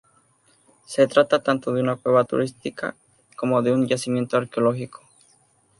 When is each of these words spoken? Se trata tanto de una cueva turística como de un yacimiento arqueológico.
Se 0.87 1.05
trata 1.05 1.43
tanto 1.43 1.71
de 1.71 1.79
una 1.83 1.95
cueva 1.95 2.23
turística 2.23 2.95
como 3.37 3.61
de 3.61 3.71
un 3.71 3.85
yacimiento 3.87 4.35
arqueológico. 4.35 5.03